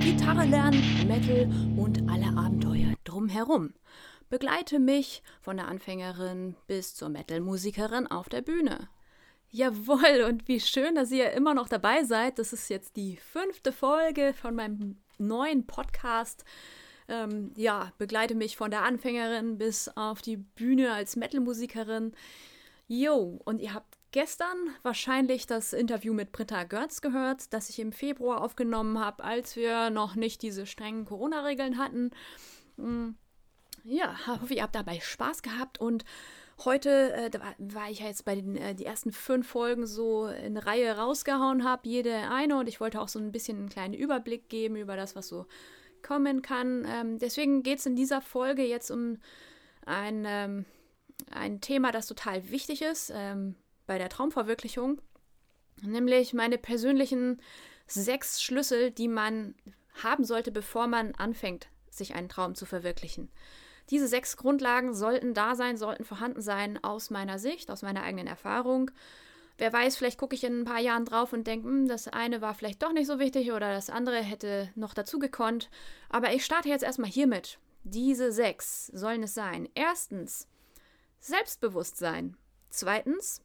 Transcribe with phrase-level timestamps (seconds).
[0.00, 3.74] Gitarre lernen, Metal und alle Abenteuer drumherum.
[4.30, 8.88] Begleite mich von der Anfängerin bis zur Metal-Musikerin auf der Bühne.
[9.50, 12.38] Jawohl, und wie schön, dass ihr immer noch dabei seid.
[12.38, 16.46] Das ist jetzt die fünfte Folge von meinem neuen Podcast.
[17.06, 22.12] Ähm, ja, begleite mich von der Anfängerin bis auf die Bühne als Metal-Musikerin.
[22.88, 27.92] Jo, und ihr habt gestern wahrscheinlich das Interview mit Britta Görz gehört, das ich im
[27.92, 32.10] Februar aufgenommen habe, als wir noch nicht diese strengen Corona-Regeln hatten.
[32.76, 33.16] Hm,
[33.84, 36.04] ja, hoffe, ihr habt dabei Spaß gehabt und
[36.64, 40.56] heute äh, war ich ja jetzt bei den äh, die ersten fünf Folgen so in
[40.56, 44.48] Reihe rausgehauen habe, jede eine und ich wollte auch so ein bisschen einen kleinen Überblick
[44.48, 45.46] geben über das, was so
[46.02, 46.86] kommen kann.
[46.86, 49.18] Ähm, deswegen geht es in dieser Folge jetzt um
[49.86, 50.64] ein, ähm,
[51.30, 53.56] ein Thema, das total wichtig ist ähm,
[53.90, 55.02] bei der Traumverwirklichung,
[55.82, 57.42] nämlich meine persönlichen
[57.88, 59.56] sechs Schlüssel, die man
[60.04, 63.32] haben sollte, bevor man anfängt, sich einen Traum zu verwirklichen.
[63.90, 68.28] Diese sechs Grundlagen sollten da sein, sollten vorhanden sein aus meiner Sicht, aus meiner eigenen
[68.28, 68.92] Erfahrung.
[69.58, 72.40] Wer weiß, vielleicht gucke ich in ein paar Jahren drauf und denke, hm, das eine
[72.40, 75.68] war vielleicht doch nicht so wichtig oder das andere hätte noch dazu gekonnt.
[76.10, 77.58] Aber ich starte jetzt erstmal hiermit.
[77.82, 79.68] Diese sechs sollen es sein.
[79.74, 80.46] Erstens,
[81.18, 82.36] Selbstbewusstsein.
[82.68, 83.42] Zweitens,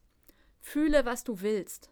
[0.66, 1.90] fühle, was du willst.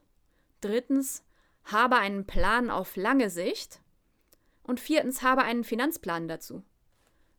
[0.60, 1.22] Drittens,
[1.64, 3.80] habe einen Plan auf lange Sicht.
[4.64, 6.64] Und viertens, habe einen Finanzplan dazu.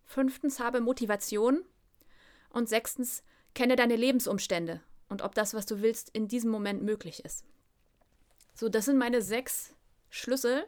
[0.05, 1.65] Fünftens, habe Motivation.
[2.49, 7.23] Und sechstens, kenne deine Lebensumstände und ob das, was du willst, in diesem Moment möglich
[7.25, 7.43] ist.
[8.53, 9.75] So, das sind meine sechs
[10.09, 10.65] Schlüssel,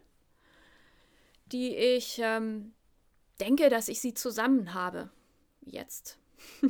[1.45, 2.73] die ich ähm,
[3.39, 5.09] denke, dass ich sie zusammen habe.
[5.61, 6.17] Jetzt.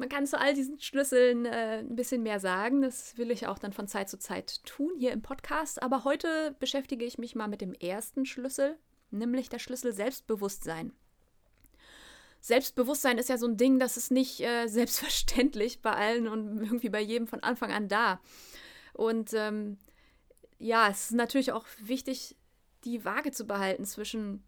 [0.00, 2.80] Man kann zu all diesen Schlüsseln äh, ein bisschen mehr sagen.
[2.80, 5.82] Das will ich auch dann von Zeit zu Zeit tun hier im Podcast.
[5.82, 8.78] Aber heute beschäftige ich mich mal mit dem ersten Schlüssel,
[9.10, 10.94] nämlich der Schlüssel Selbstbewusstsein.
[12.40, 16.88] Selbstbewusstsein ist ja so ein Ding, das ist nicht äh, selbstverständlich bei allen und irgendwie
[16.88, 18.22] bei jedem von Anfang an da.
[18.94, 19.76] Und ähm,
[20.58, 22.38] ja, es ist natürlich auch wichtig,
[22.84, 24.44] die Waage zu behalten zwischen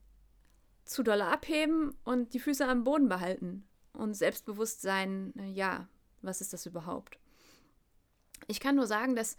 [0.86, 3.68] zu doll abheben und die Füße am Boden behalten.
[3.92, 5.88] Und Selbstbewusstsein, äh, ja,
[6.22, 7.18] was ist das überhaupt?
[8.46, 9.36] Ich kann nur sagen, dass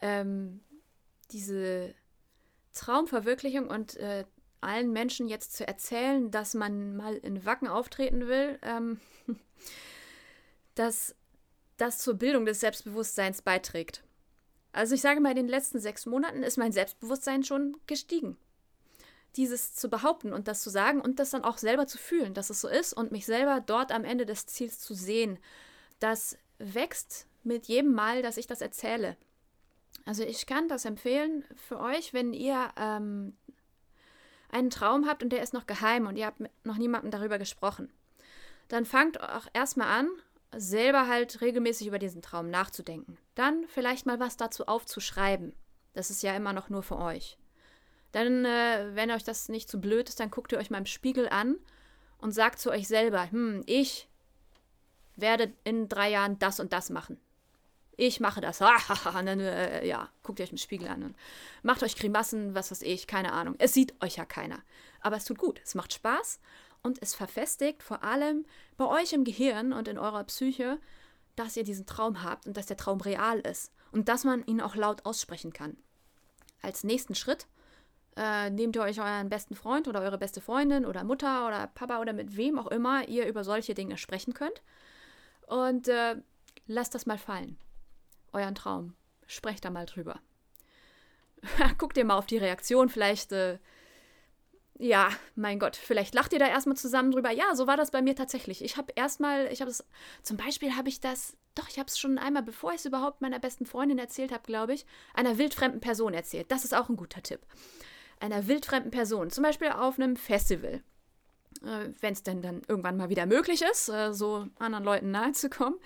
[0.00, 0.60] ähm,
[1.30, 1.94] diese
[2.72, 4.24] Traumverwirklichung und äh,
[4.60, 9.00] allen Menschen jetzt zu erzählen, dass man mal in Wacken auftreten will, ähm,
[10.74, 11.14] dass
[11.76, 14.02] das zur Bildung des Selbstbewusstseins beiträgt.
[14.72, 18.36] Also ich sage mal, in den letzten sechs Monaten ist mein Selbstbewusstsein schon gestiegen.
[19.36, 22.50] Dieses zu behaupten und das zu sagen und das dann auch selber zu fühlen, dass
[22.50, 25.38] es so ist und mich selber dort am Ende des Ziels zu sehen,
[26.00, 29.16] das wächst mit jedem Mal, dass ich das erzähle.
[30.04, 33.36] Also ich kann das empfehlen für euch, wenn ihr ähm,
[34.50, 37.92] einen Traum habt und der ist noch geheim und ihr habt noch niemandem darüber gesprochen,
[38.68, 40.08] dann fangt auch erstmal an,
[40.56, 43.18] selber halt regelmäßig über diesen Traum nachzudenken.
[43.34, 45.54] Dann vielleicht mal was dazu aufzuschreiben.
[45.92, 47.38] Das ist ja immer noch nur für euch.
[48.12, 50.86] Dann, äh, wenn euch das nicht zu blöd ist, dann guckt ihr euch mal im
[50.86, 51.56] Spiegel an
[52.18, 54.08] und sagt zu euch selber, hm, ich
[55.16, 57.20] werde in drei Jahren das und das machen
[58.00, 58.60] ich mache das.
[58.60, 61.16] und dann, äh, ja, guckt euch im Spiegel an und
[61.62, 63.54] macht euch Grimassen, was weiß ich, keine Ahnung.
[63.58, 64.60] Es sieht euch ja keiner.
[65.00, 66.40] Aber es tut gut, es macht Spaß
[66.82, 68.46] und es verfestigt vor allem
[68.76, 70.78] bei euch im Gehirn und in eurer Psyche,
[71.36, 74.60] dass ihr diesen Traum habt und dass der Traum real ist und dass man ihn
[74.60, 75.76] auch laut aussprechen kann.
[76.62, 77.46] Als nächsten Schritt
[78.20, 82.00] äh, nehmt ihr euch euren besten Freund oder eure beste Freundin oder Mutter oder Papa
[82.00, 84.62] oder mit wem auch immer ihr über solche Dinge sprechen könnt
[85.46, 86.16] und äh,
[86.66, 87.56] lasst das mal fallen
[88.32, 88.94] euren Traum.
[89.26, 90.20] Sprecht da mal drüber.
[91.78, 93.58] Guckt ihr mal auf die Reaktion, vielleicht, äh,
[94.78, 97.30] ja, mein Gott, vielleicht lacht ihr da erstmal zusammen drüber.
[97.30, 98.62] Ja, so war das bei mir tatsächlich.
[98.62, 99.84] Ich habe erstmal, ich habe es,
[100.22, 103.20] zum Beispiel habe ich das, doch, ich habe es schon einmal, bevor ich es überhaupt
[103.20, 106.50] meiner besten Freundin erzählt habe, glaube ich, einer wildfremden Person erzählt.
[106.50, 107.40] Das ist auch ein guter Tipp.
[108.20, 110.82] Einer wildfremden Person, zum Beispiel auf einem Festival.
[111.64, 115.32] Äh, Wenn es denn dann irgendwann mal wieder möglich ist, äh, so anderen Leuten nahe
[115.32, 115.78] zu kommen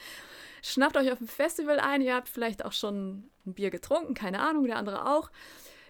[0.64, 4.40] schnappt euch auf ein Festival ein, ihr habt vielleicht auch schon ein Bier getrunken, keine
[4.40, 5.31] Ahnung, der andere auch.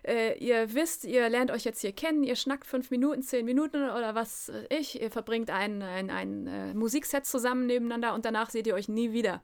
[0.03, 3.89] Äh, ihr wisst, ihr lernt euch jetzt hier kennen, ihr schnackt fünf Minuten, zehn Minuten
[3.91, 8.67] oder was ich, ihr verbringt ein, ein, ein äh, Musikset zusammen nebeneinander und danach seht
[8.67, 9.43] ihr euch nie wieder.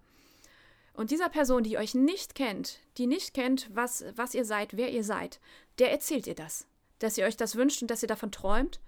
[0.93, 4.91] Und dieser Person, die euch nicht kennt, die nicht kennt, was, was ihr seid, wer
[4.91, 5.41] ihr seid,
[5.79, 6.67] der erzählt ihr das.
[7.01, 8.81] Dass ihr euch das wünscht und dass ihr davon träumt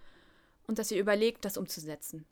[0.67, 2.25] und dass ihr überlegt, das umzusetzen.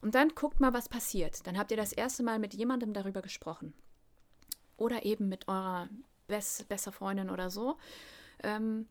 [0.00, 1.46] Und dann guckt mal, was passiert.
[1.46, 3.72] Dann habt ihr das erste Mal mit jemandem darüber gesprochen.
[4.76, 5.88] Oder eben mit eurer
[6.26, 7.76] best, bester Freundin oder so.
[8.42, 8.86] Ähm,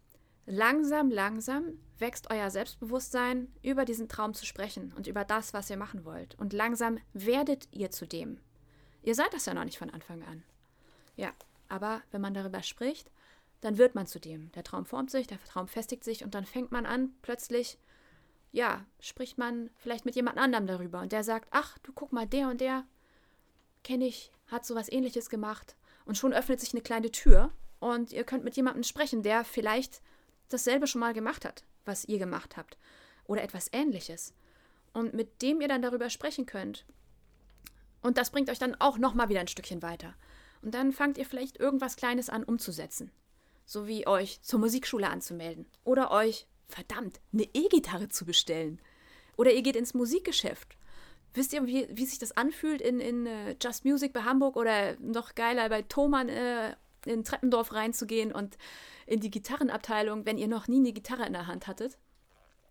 [0.46, 5.78] langsam, langsam wächst euer Selbstbewusstsein, über diesen Traum zu sprechen und über das, was ihr
[5.78, 6.38] machen wollt.
[6.40, 8.40] Und langsam werdet ihr zu dem.
[9.04, 10.44] Ihr seid das ja noch nicht von Anfang an.
[11.16, 11.32] Ja,
[11.70, 13.12] aber wenn man darüber spricht,
[13.64, 14.52] dann wird man zu dem.
[14.52, 17.78] Der Traum formt sich, der Traum festigt sich und dann fängt man an, plötzlich,
[18.52, 22.28] ja, spricht man vielleicht mit jemand anderem darüber und der sagt, ach, du guck mal,
[22.28, 22.86] der und der,
[23.84, 25.78] kenne ich, hat sowas ähnliches gemacht.
[26.04, 30.02] Und schon öffnet sich eine kleine Tür und ihr könnt mit jemandem sprechen, der vielleicht
[30.50, 32.78] dasselbe schon mal gemacht hat, was ihr gemacht habt.
[33.28, 34.34] Oder etwas ähnliches.
[34.92, 36.86] Und mit dem ihr dann darüber sprechen könnt.
[38.02, 40.16] Und das bringt euch dann auch nochmal wieder ein Stückchen weiter.
[40.62, 43.10] Und dann fangt ihr vielleicht irgendwas Kleines an umzusetzen.
[43.66, 45.66] So wie euch zur Musikschule anzumelden.
[45.84, 48.82] Oder euch, verdammt, eine E-Gitarre zu bestellen.
[49.38, 50.78] Oder ihr geht ins Musikgeschäft.
[51.34, 54.96] Wisst ihr, wie, wie sich das anfühlt in, in uh, Just Music bei Hamburg oder
[55.00, 56.76] noch geiler bei Thomann äh,
[57.06, 58.58] in Treppendorf reinzugehen und
[59.08, 61.98] in die Gitarrenabteilung, wenn ihr noch nie eine Gitarre in der Hand hattet?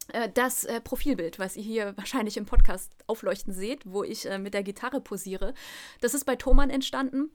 [0.08, 4.38] Äh, das äh, Profilbild, was ihr hier wahrscheinlich im Podcast aufleuchten seht, wo ich äh,
[4.38, 5.54] mit der Gitarre posiere,
[6.00, 7.30] das ist bei Thomann entstanden.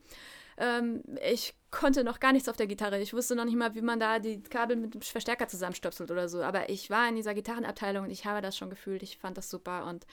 [0.58, 3.00] Ähm, ich konnte noch gar nichts auf der Gitarre.
[3.00, 6.28] Ich wusste noch nicht mal, wie man da die Kabel mit dem Verstärker zusammenstöpselt oder
[6.28, 6.42] so.
[6.42, 9.02] Aber ich war in dieser Gitarrenabteilung und ich habe das schon gefühlt.
[9.02, 10.06] Ich fand das super und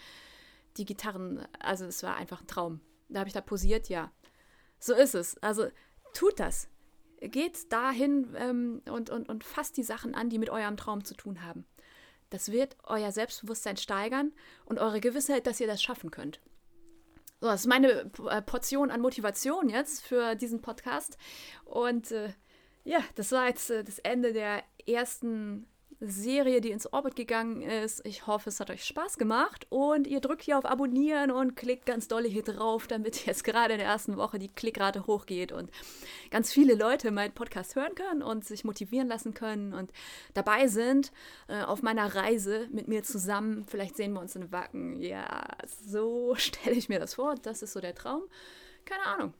[0.77, 2.80] die Gitarren, also es war einfach ein Traum.
[3.09, 4.12] Da habe ich da posiert, ja.
[4.80, 5.38] So ist es.
[5.42, 5.68] Also
[6.13, 6.68] tut das.
[7.21, 11.15] Geht dahin ähm, und, und, und fasst die Sachen an, die mit eurem Traum zu
[11.15, 11.65] tun haben.
[12.30, 14.33] Das wird euer Selbstbewusstsein steigern
[14.65, 16.39] und eure Gewissheit, dass ihr das schaffen könnt.
[17.45, 21.15] So, das ist meine äh, Portion an Motivation jetzt für diesen Podcast.
[21.63, 22.30] Und äh,
[22.86, 25.68] ja, das war jetzt äh, das Ende der ersten
[26.00, 28.06] Serie, die ins Orbit gegangen ist.
[28.06, 31.86] Ich hoffe, es hat euch Spaß gemacht und ihr drückt hier auf Abonnieren und klickt
[31.86, 35.71] ganz dolle hier drauf, damit jetzt gerade in der ersten Woche die Klickrate hochgeht und
[36.31, 39.92] ganz viele Leute meinen Podcast hören können und sich motivieren lassen können und
[40.33, 41.12] dabei sind
[41.47, 43.65] äh, auf meiner Reise mit mir zusammen.
[43.68, 45.01] Vielleicht sehen wir uns in Wacken.
[45.01, 45.48] Ja,
[45.86, 47.36] so stelle ich mir das vor.
[47.36, 48.24] Das ist so der Traum.
[48.86, 49.33] Keine Ahnung.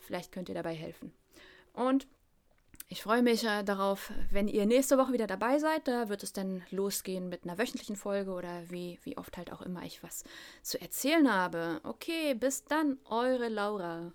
[0.00, 1.12] Vielleicht könnt ihr dabei helfen.
[1.72, 2.06] Und
[2.88, 5.88] ich freue mich äh, darauf, wenn ihr nächste Woche wieder dabei seid.
[5.88, 9.62] Da wird es dann losgehen mit einer wöchentlichen Folge oder wie, wie oft halt auch
[9.62, 10.24] immer ich was
[10.62, 11.80] zu erzählen habe.
[11.84, 14.12] Okay, bis dann, eure Laura.